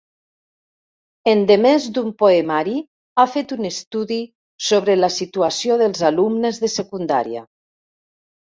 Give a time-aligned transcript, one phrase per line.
[1.33, 2.73] Endemés d'un poemari
[3.17, 4.19] ha fet un estudi
[4.71, 7.47] sobre la situació dels alumnes de secundària.